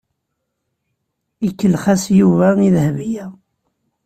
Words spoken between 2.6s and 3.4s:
i Dahbiya.